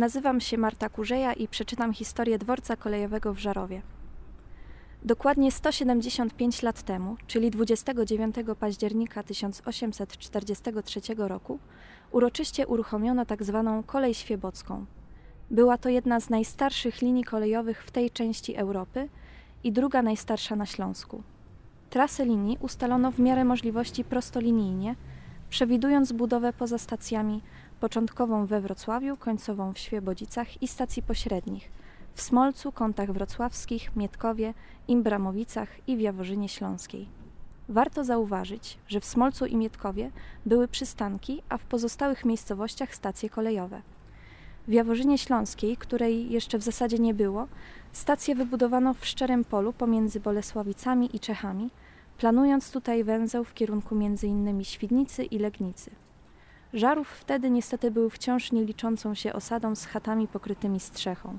[0.00, 3.82] Nazywam się Marta Kurzeja i przeczytam historię dworca kolejowego w Żarowie.
[5.02, 11.58] Dokładnie 175 lat temu, czyli 29 października 1843 roku,
[12.10, 13.62] uroczyście uruchomiono tzw.
[13.64, 14.84] Tak kolej świebocką.
[15.50, 19.08] Była to jedna z najstarszych linii kolejowych w tej części Europy
[19.64, 21.22] i druga najstarsza na Śląsku.
[21.90, 24.94] Trasę linii ustalono w miarę możliwości prostolinijnie,
[25.50, 27.42] przewidując budowę poza stacjami
[27.80, 31.70] początkową we Wrocławiu, końcową w Świebodzicach i stacji pośrednich
[32.14, 34.54] w Smolcu, Kątach Wrocławskich, Mietkowie,
[34.88, 37.08] Imbramowicach i w Jaworzynie Śląskiej.
[37.68, 40.10] Warto zauważyć, że w Smolcu i Mietkowie
[40.46, 43.82] były przystanki, a w pozostałych miejscowościach stacje kolejowe.
[44.68, 47.48] W Jaworzynie Śląskiej, której jeszcze w zasadzie nie było,
[47.92, 51.70] stację wybudowano w szczerym polu pomiędzy Bolesławicami i Czechami,
[52.18, 54.64] planując tutaj węzeł w kierunku m.in.
[54.64, 55.90] Świdnicy i Legnicy.
[56.74, 61.38] Żarów wtedy niestety był wciąż nieliczącą się osadą z chatami pokrytymi strzechą.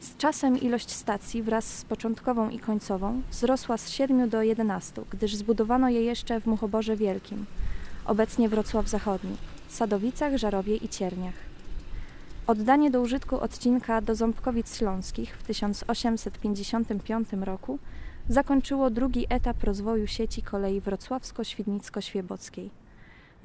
[0.00, 5.34] Z czasem ilość stacji wraz z początkową i końcową wzrosła z 7 do 11, gdyż
[5.34, 7.46] zbudowano je jeszcze w Muchoborze Wielkim,
[8.04, 9.36] obecnie Wrocław Zachodni,
[9.68, 11.34] Sadowicach, Żarowie i Cierniach.
[12.46, 17.78] Oddanie do użytku odcinka do Ząbkowic Śląskich w 1855 roku
[18.28, 22.70] zakończyło drugi etap rozwoju sieci kolei wrocławsko-świdnicko-świebockiej.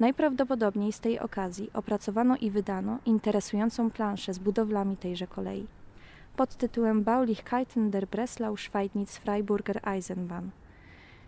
[0.00, 5.66] Najprawdopodobniej z tej okazji opracowano i wydano interesującą planszę z budowlami tejże kolei
[6.36, 10.48] pod tytułem Baulichkeiten der Breslau Schweidnitz Freiburger Eisenbahn.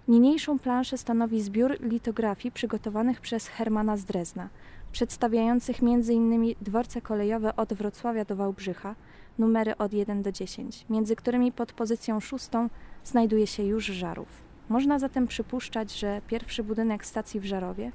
[0.08, 4.48] Niniejszą planszę stanowi zbiór litografii przygotowanych przez Hermana z Drezna,
[4.92, 6.54] przedstawiających m.in.
[6.60, 8.94] dworce kolejowe od Wrocławia do Wałbrzycha,
[9.38, 12.68] numery od 1 do 10, między którymi pod pozycją szóstą
[13.04, 14.28] znajduje się już Żarów.
[14.68, 17.92] Można zatem przypuszczać, że pierwszy budynek stacji w Żarowie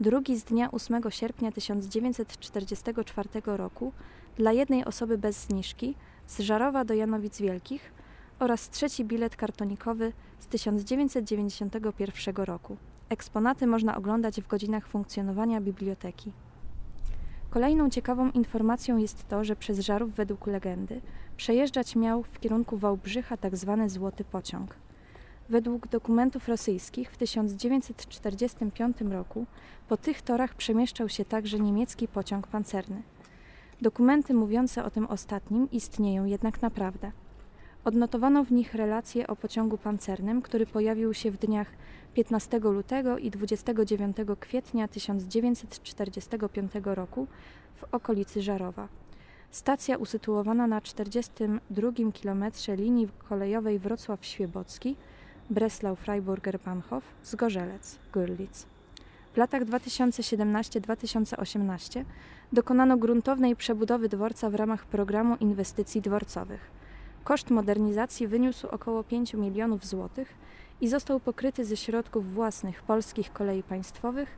[0.00, 3.92] drugi z dnia 8 sierpnia 1944 roku
[4.36, 5.94] dla jednej osoby bez zniżki
[6.26, 7.92] z Żarowa do Janowic Wielkich,
[8.38, 12.76] oraz trzeci bilet kartonikowy z 1991 roku.
[13.08, 16.32] Eksponaty można oglądać w godzinach funkcjonowania biblioteki.
[17.50, 21.00] Kolejną ciekawą informacją jest to, że przez Żarów według legendy
[21.36, 23.76] przejeżdżać miał w kierunku Wałbrzycha tzw.
[23.80, 24.74] Tak złoty pociąg.
[25.48, 29.46] Według dokumentów rosyjskich w 1945 roku
[29.88, 33.02] po tych torach przemieszczał się także niemiecki pociąg pancerny.
[33.82, 37.12] Dokumenty mówiące o tym ostatnim istnieją jednak naprawdę.
[37.84, 41.70] Odnotowano w nich relacje o pociągu pancernym, który pojawił się w dniach
[42.14, 47.26] 15 lutego i 29 kwietnia 1945 roku
[47.74, 48.88] w okolicy Żarowa.
[49.50, 54.96] Stacja usytuowana na 42 kilometrze linii kolejowej Wrocław-Świebocki,
[55.50, 58.66] Breslau-Freiburger-Bahnhof, Zgorzelec, Görlitz.
[59.34, 62.04] W latach 2017-2018
[62.52, 66.70] dokonano gruntownej przebudowy dworca w ramach programu inwestycji dworcowych.
[67.24, 70.34] Koszt modernizacji wyniósł około 5 milionów złotych
[70.80, 74.28] i został pokryty ze środków własnych polskich kolei państwowych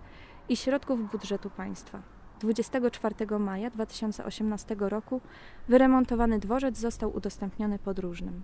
[0.48, 2.02] i środków budżetu państwa.
[2.40, 5.20] 24 maja 2018 roku
[5.68, 8.42] wyremontowany dworzec został udostępniony podróżnym.